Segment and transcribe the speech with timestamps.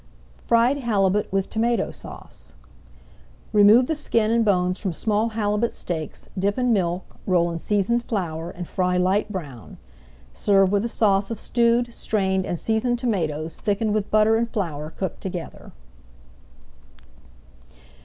[0.35, 2.53] [Page 195] FRIED HALIBUT WITH TOMATO SAUCE
[3.53, 8.03] Remove the skin and bones from small halibut steaks, dip in milk, roll in seasoned
[8.03, 9.77] flour, and fry light brown.
[10.33, 14.89] Serve with a sauce of stewed, strained, and seasoned tomatoes thickened with butter and flour,
[14.89, 15.71] cooked together.